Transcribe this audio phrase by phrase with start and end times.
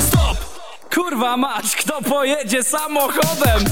[0.00, 0.36] Stop!
[0.94, 3.64] Kurwa mać, kto pojedzie samochodem?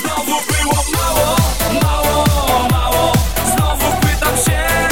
[0.00, 1.36] Znowu było mało,
[1.82, 2.24] mało,
[2.70, 3.12] mało
[3.56, 4.88] Znowu pytam się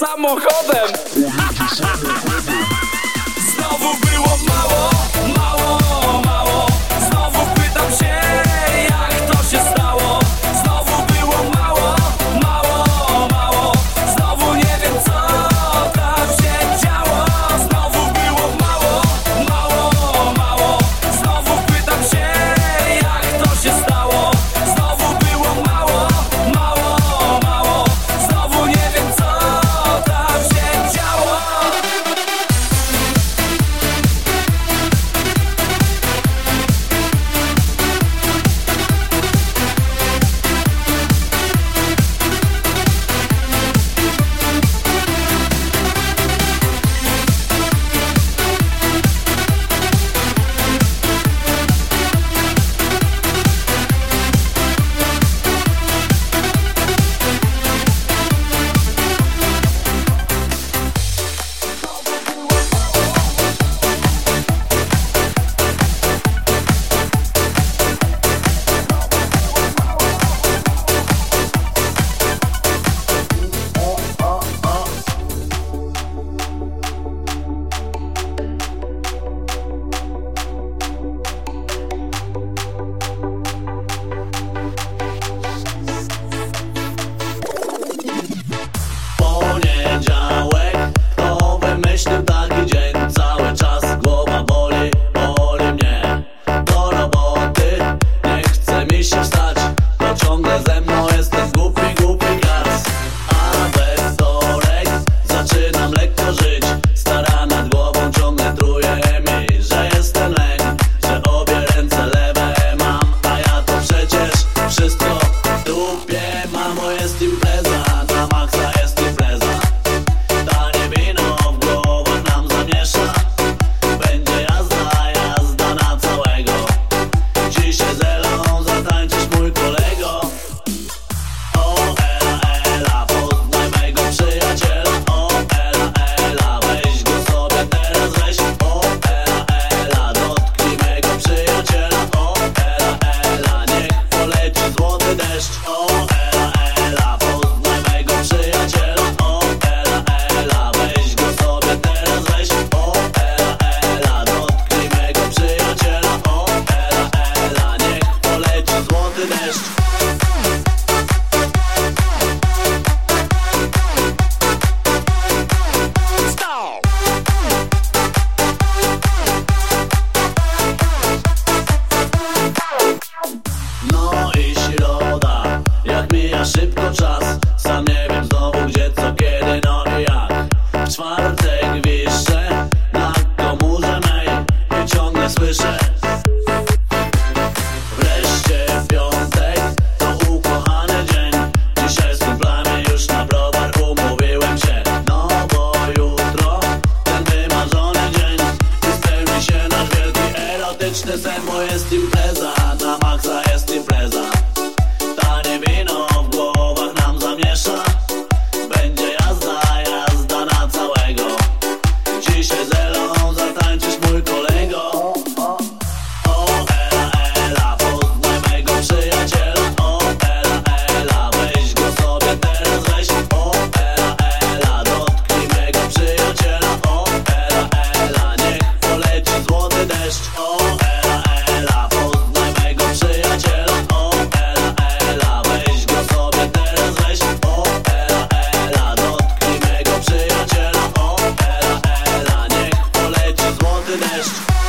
[0.00, 0.79] samochodem.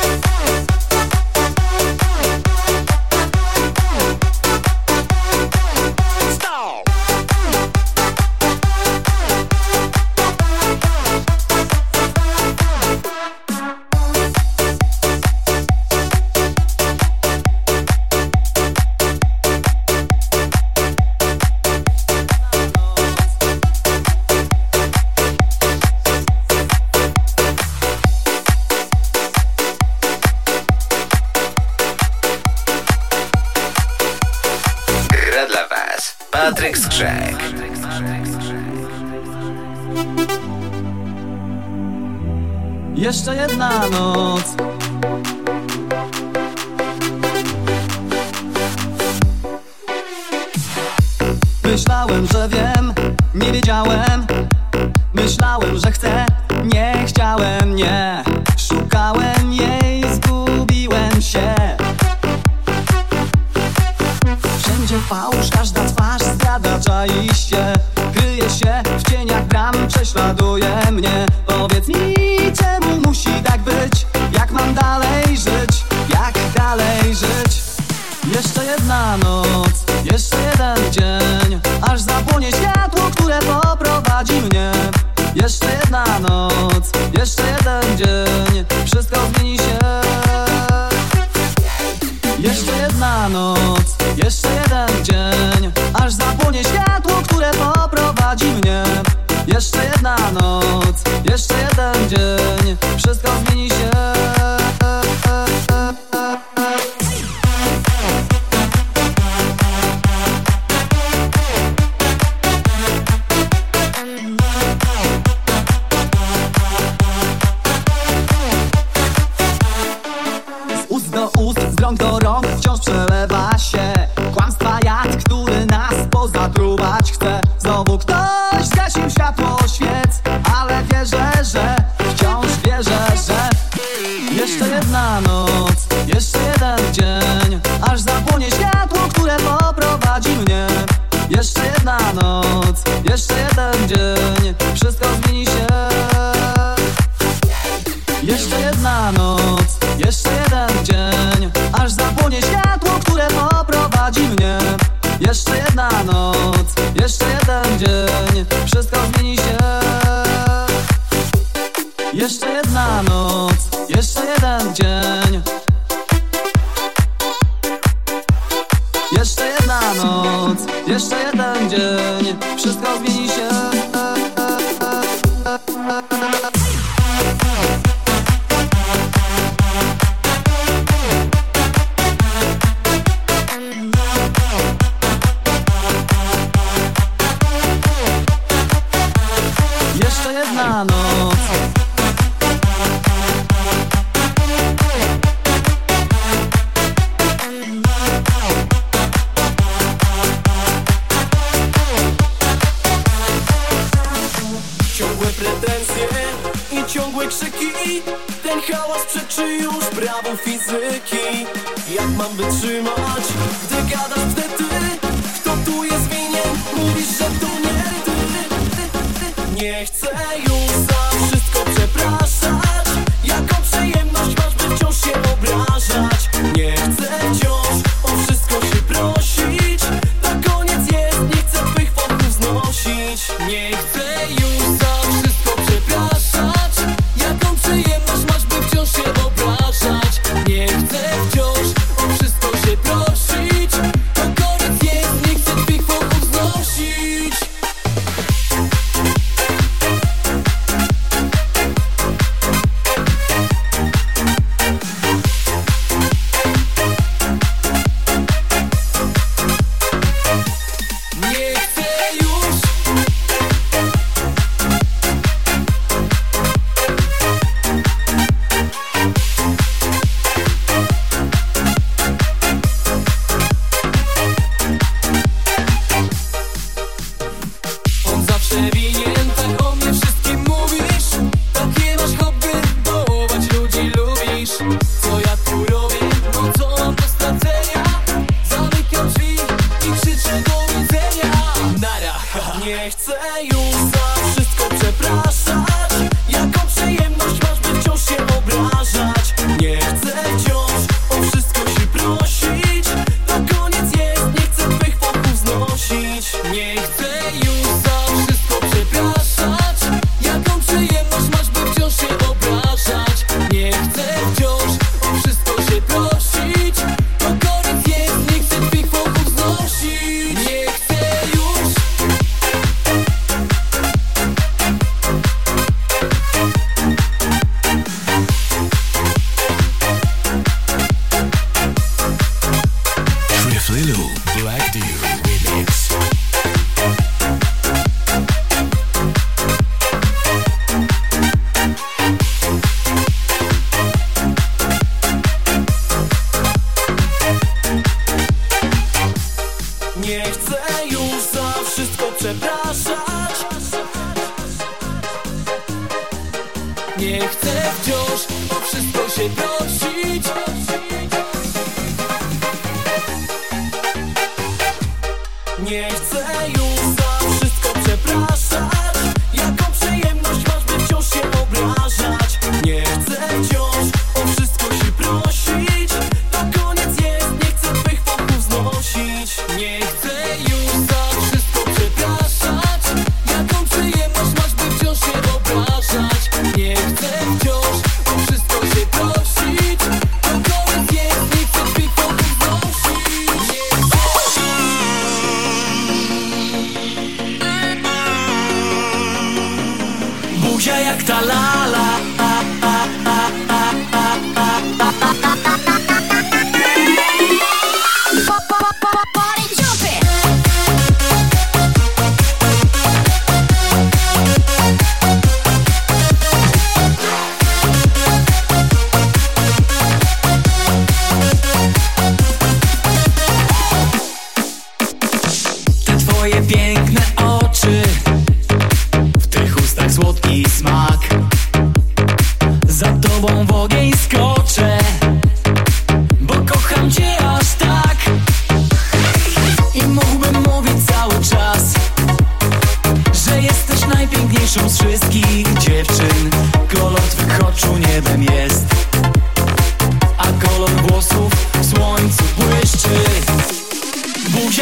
[0.02, 0.81] Fire, fire, fire.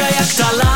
[0.09, 0.70] Jak ta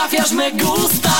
[0.00, 1.10] Trafiasz me gusta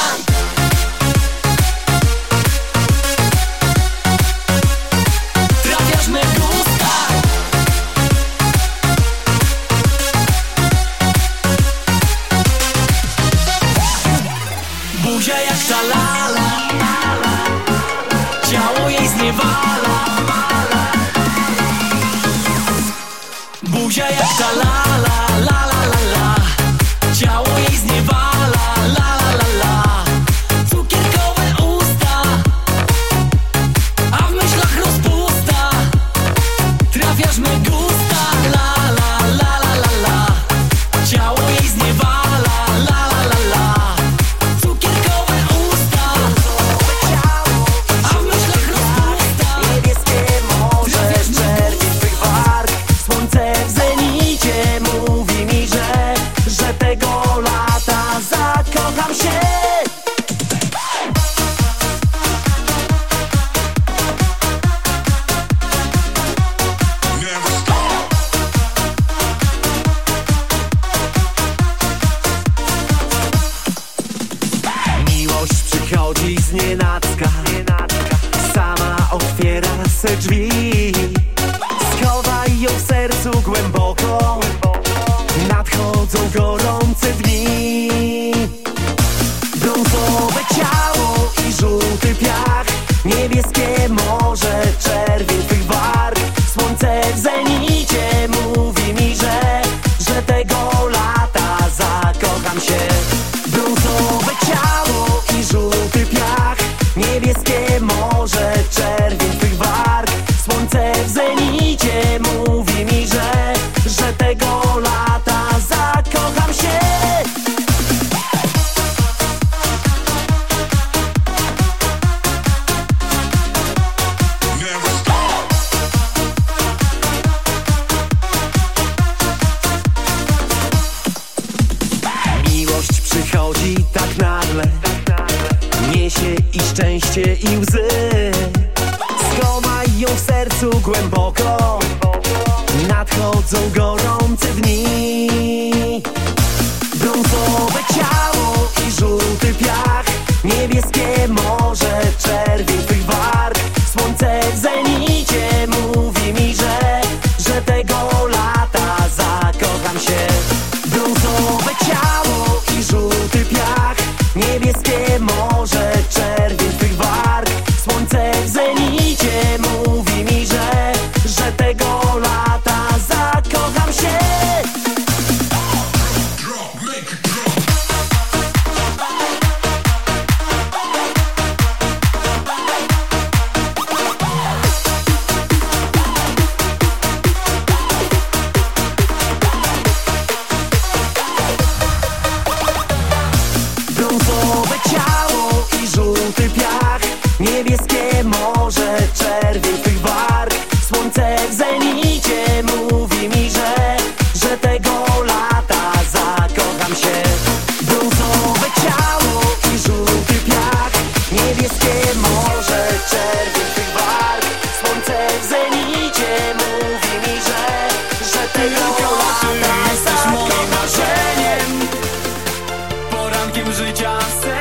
[223.61, 224.60] Porankiem życia, serca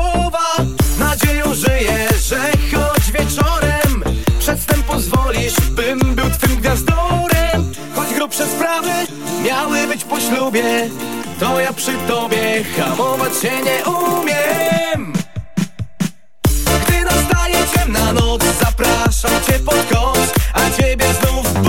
[0.00, 0.56] głowa
[0.98, 2.40] Nadzieją żyję, że
[2.72, 4.04] choć wieczorem
[4.38, 7.72] Przedtem pozwolisz, bym był twym gwiazdorem.
[7.94, 8.90] Choć grubsze sprawy
[9.44, 10.88] miały być po ślubie
[11.40, 15.12] To ja przy tobie hamować się nie umiem.
[16.86, 20.18] Gdy nastaje ciemna noc Zapraszam cię pod koc
[20.54, 21.59] A ciebie znów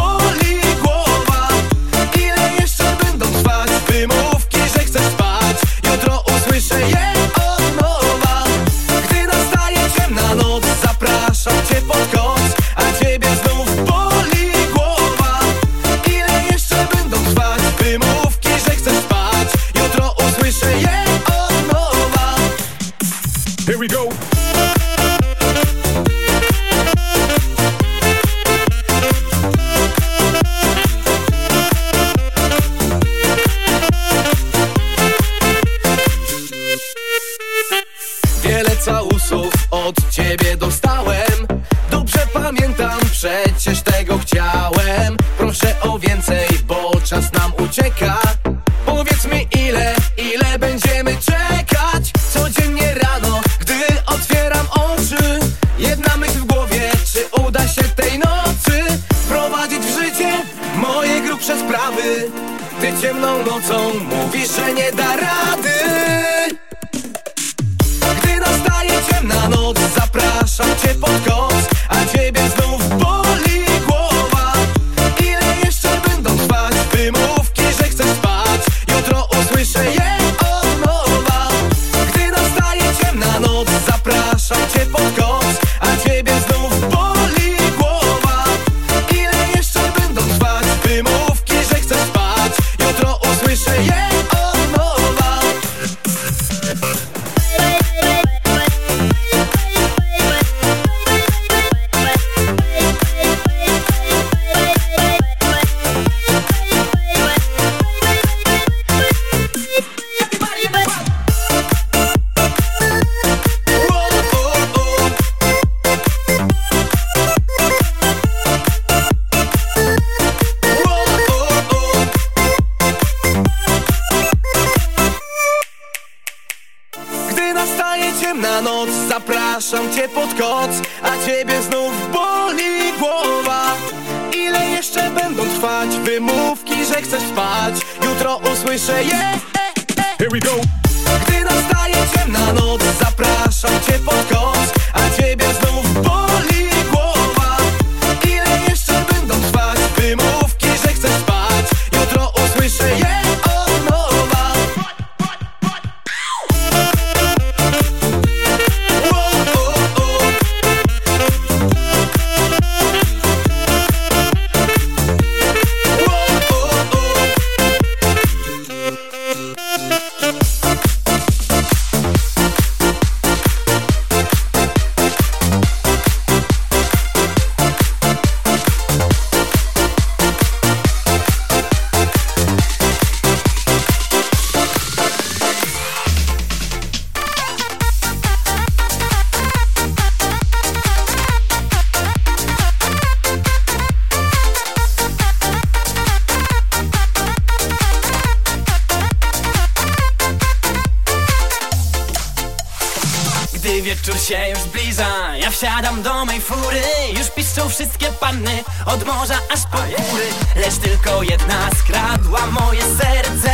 [203.71, 206.81] Gdy wieczór się już zbliża Ja wsiadam do mej fury.
[207.17, 210.27] Już piszczą wszystkie panny Od morza aż po góry.
[210.55, 213.53] Lecz tylko jedna skradła moje serce.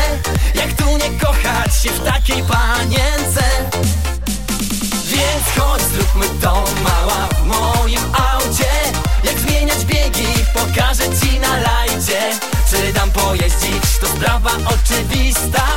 [0.56, 3.44] Jak tu nie kochać się w takiej panience?
[5.06, 8.72] Więc chodź zróbmy to mała w moim aucie.
[9.24, 13.98] Jak zmieniać biegi pokażę ci na lajcie Czy dam pojeździć?
[14.02, 15.68] To sprawa oczywista.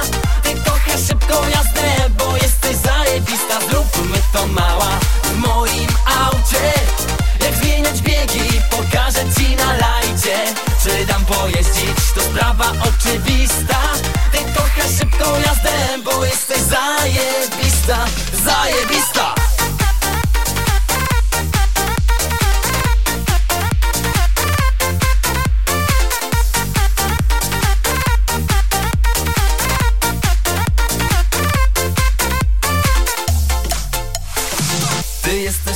[0.42, 3.61] Ty kochasz szybką jazdę, bo jesteś zajebista.
[3.70, 4.90] Zróbmy to mała
[5.24, 5.88] w moim
[6.20, 6.72] aucie.
[7.44, 10.38] Jak zmieniać biegi pokażę ci na lajcie.
[10.83, 12.12] Czy dam pojeździć?
[12.14, 13.81] To sprawa oczywista.
[14.33, 18.07] Ty kochasz szybką jazdę, bo jesteś zajebista.
[18.44, 19.35] Zajebista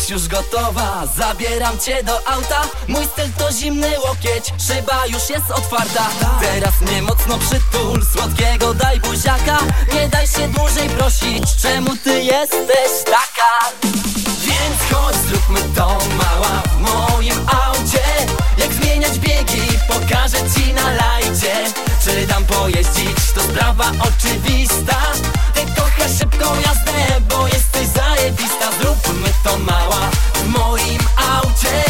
[0.05, 1.07] Ty jesteś już gotowa.
[1.17, 2.63] Zabieram cię do auta.
[2.89, 4.53] Mój styl to zimny łokieć.
[4.67, 6.11] Szyba już jest otwarta.
[6.41, 8.07] Teraz mnie mocno przytul.
[8.13, 9.59] Słodkiego daj buziaka.
[9.95, 11.57] Nie daj się dłużej prosić.
[11.63, 13.53] Czemu ty jesteś taka?
[14.45, 18.05] Więc chodź zróbmy to mała W moim aucie.
[18.59, 21.55] Jak zmieniać biegi Pokażę ci na lajcie.
[22.05, 24.97] Czy dam pojeździć To sprawa oczywista.
[25.55, 31.85] Ty kochasz szybką jazdę Bo jesteś zajebista Zróbmy to mała W moim aucie.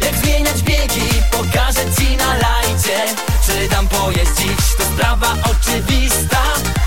[0.00, 3.14] Jak zmieniać biegi Pokażę ci na lajcie.
[3.46, 6.42] Czy dam pojeździć To sprawa oczywista.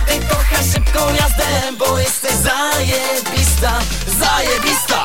[0.08, 3.80] Ty kochasz szybką jazdę Bo jesteś zajebista
[4.20, 4.97] Zajebista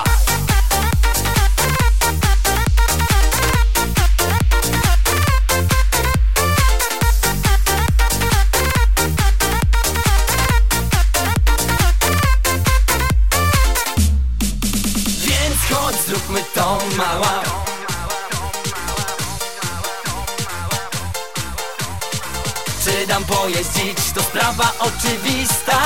[23.42, 25.82] Czy dam pojeździć, to sprawa oczywista.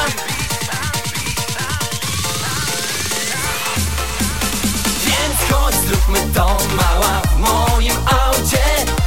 [5.05, 7.93] Więc chodź, zróbmy to mała W moim
[8.27, 8.65] aucie.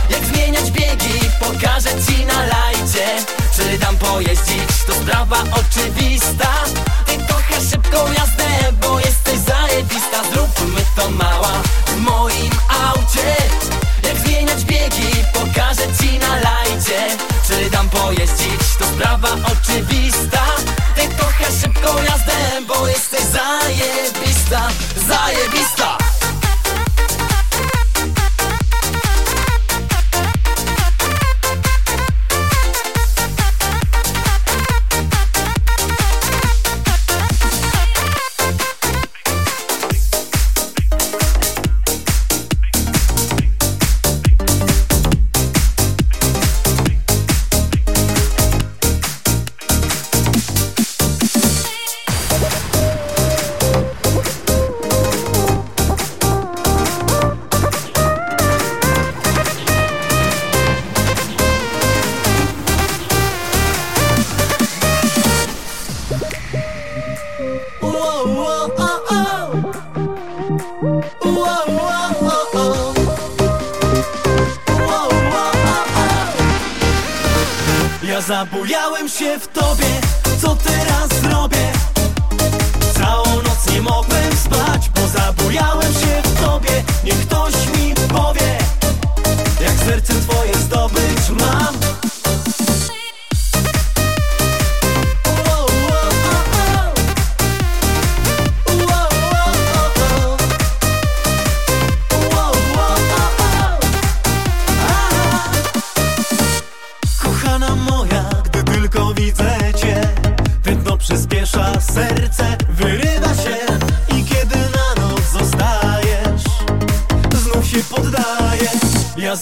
[0.09, 3.25] Jak zmieniać biegi Pokażę ci na lajcie.
[3.55, 6.53] Czy dam pojeździć To sprawa oczywista.
[7.05, 10.23] Ty kochasz szybką jazdę Bo jesteś zajebista.
[10.33, 11.53] Zróbmy to mała
[11.87, 12.51] W moim
[12.87, 13.35] aucie
[14.03, 17.17] Jak zmieniać biegi Pokażę ci na lajcie.
[17.47, 20.45] Czy dam pojeździć To sprawa oczywista.
[20.95, 24.67] Ty kochasz szybką jazdę Bo jesteś zajebista
[25.07, 26.08] Zajebista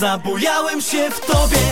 [0.07, 1.66] zabujałem się w tobie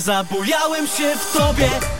[0.00, 1.99] zabujałem się w tobie.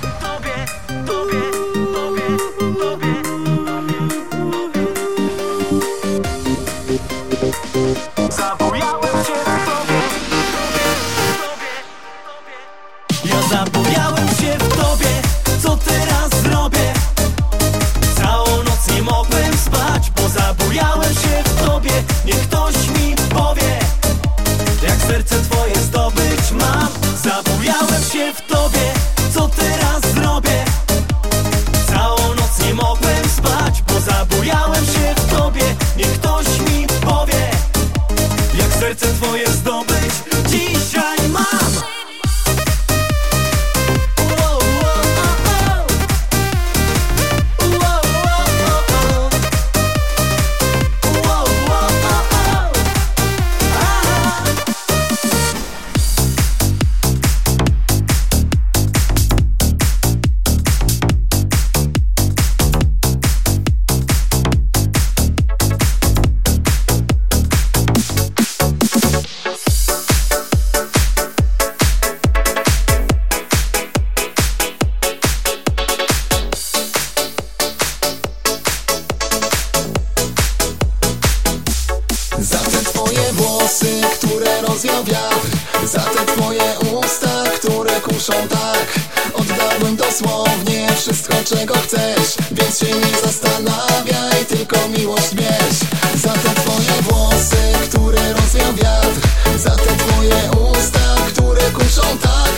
[88.20, 89.00] muszą tak.
[89.34, 92.36] Oddałbym dosłownie wszystko czego chcesz.
[92.50, 95.78] Więc się nie zastanawiaj, tylko miłość bierz.
[96.14, 97.56] Za te twoje włosy,
[97.88, 99.20] które rozwiał wiatr.
[99.56, 102.52] Za te twoje usta, które kuszą tak.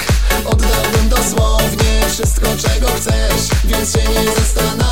[0.45, 3.43] Oddałbym dosłownie wszystko czego chcesz.
[3.65, 4.92] Więc się nie zastanawiaj.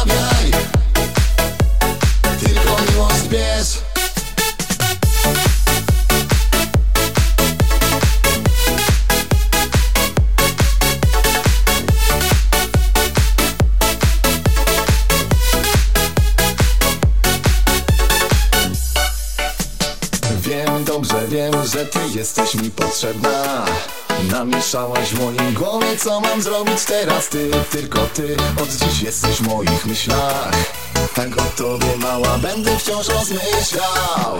[24.70, 27.50] Szałaś w moim głowie, co mam zrobić teraz ty?
[27.70, 30.52] Tylko ty, od dziś jesteś w moich myślach.
[31.14, 34.38] Tak o tobie mała będę wciąż rozmyślał.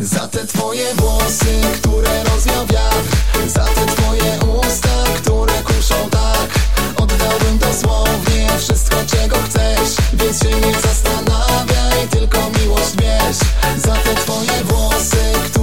[0.00, 6.48] Za te twoje włosy, które rozwiał wiatr Za te twoje usta, które kuszą tak.
[6.96, 9.96] Oddałbym dosłownie wszystko czego chcesz.
[10.12, 13.38] Więc się nie zastanawiaj, tylko miłość bierz.
[13.84, 15.59] Za te twoje włosy, które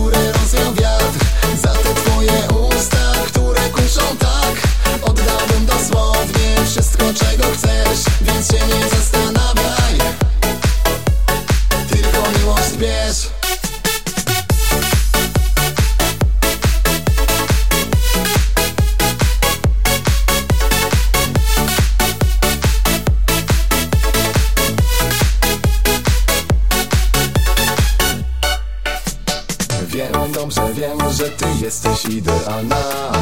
[8.47, 8.59] się
[11.89, 12.77] Tylko miłość
[29.87, 33.16] Wiem, dobrze wiem, że ty jesteś idealna.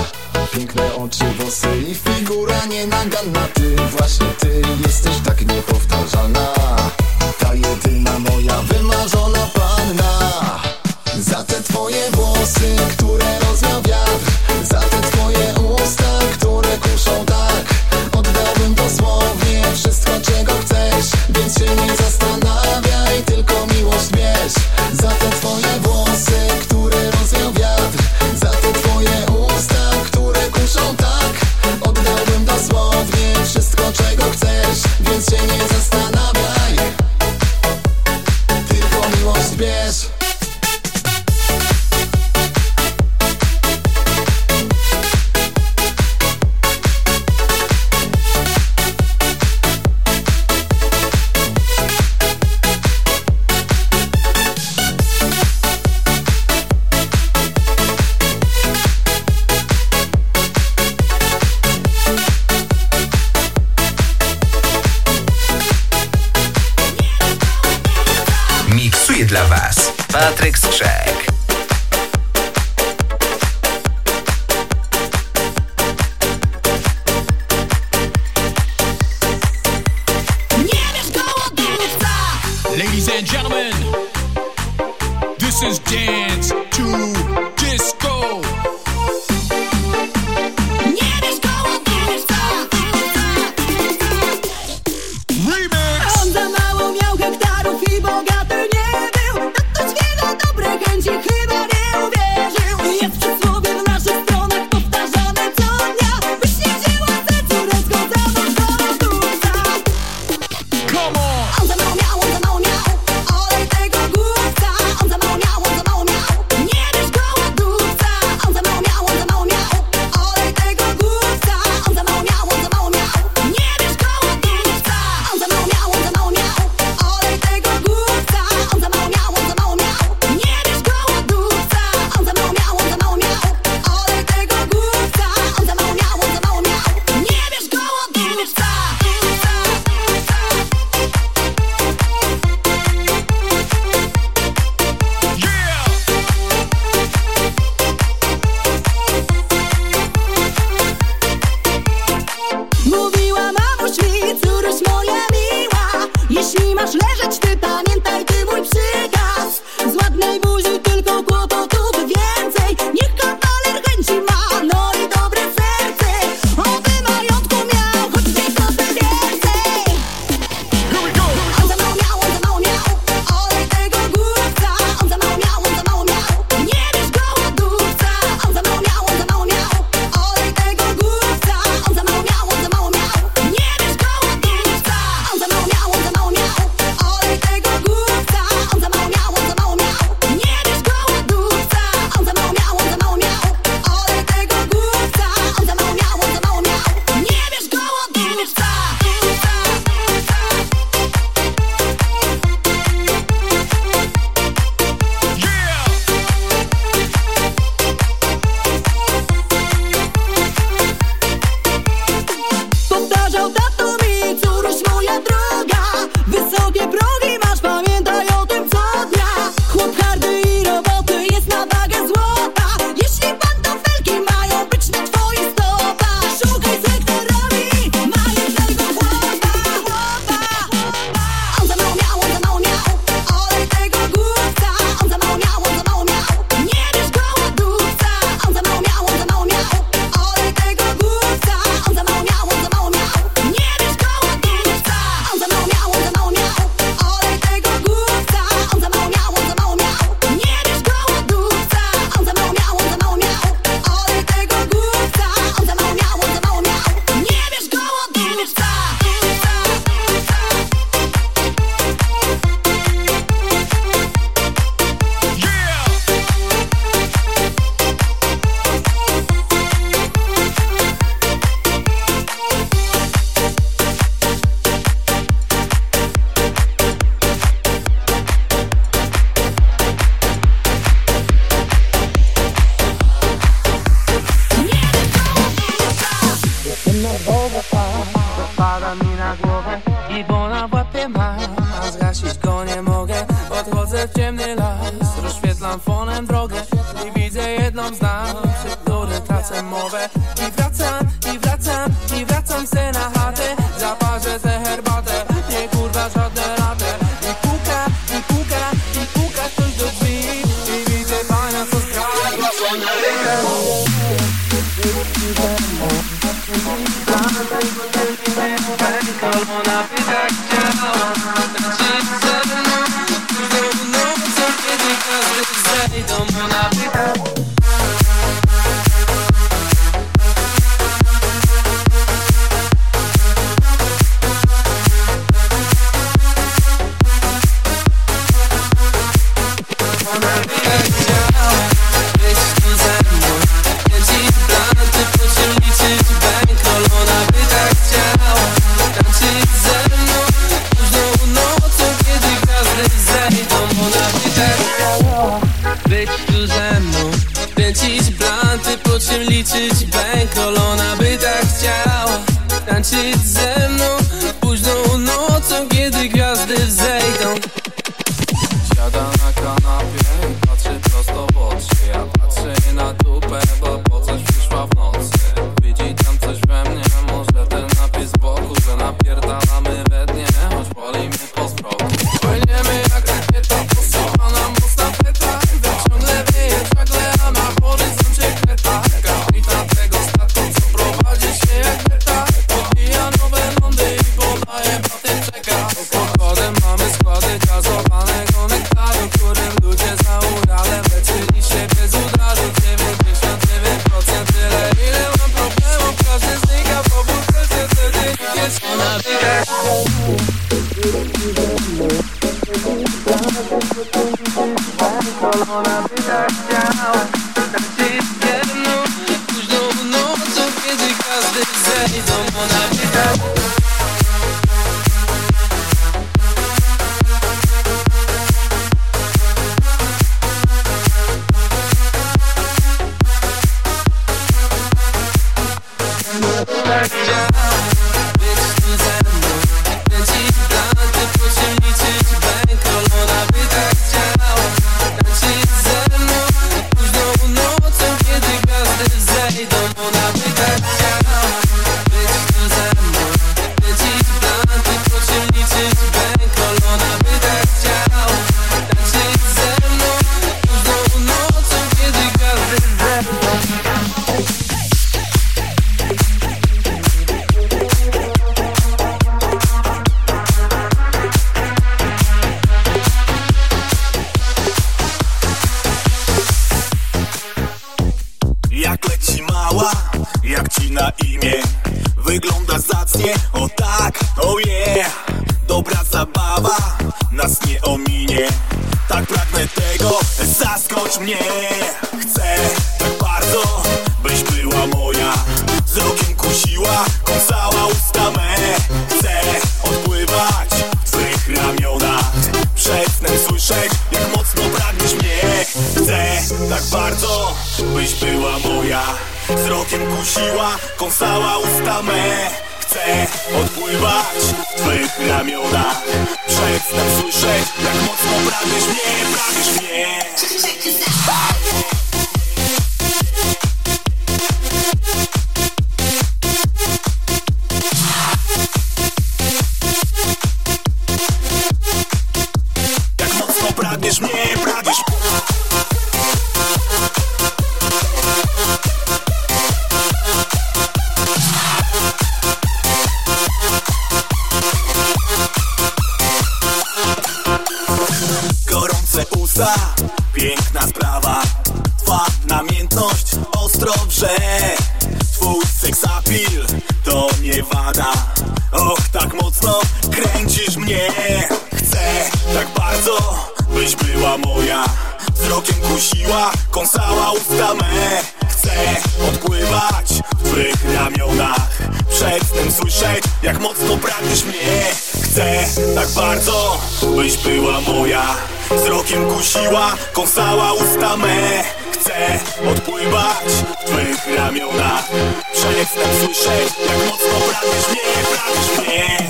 [572.06, 574.62] przedtem słyszeć Jak mocno pragniesz mnie.
[575.04, 575.46] Chcę
[575.76, 576.62] tak bardzo,
[576.96, 578.16] byś była moja.
[578.52, 581.44] Wzrokiem kusiła, kąsała usta me.
[581.72, 582.20] Chcę
[582.52, 584.88] odpływać w twych ramionach.
[585.34, 587.82] Przedtem słyszeć Jak mocno pragniesz mnie,
[588.16, 589.06] pragniesz mnie.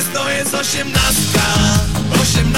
[0.00, 1.40] Jest, to jest osiemnastka.
[2.22, 2.49] Osiemnastka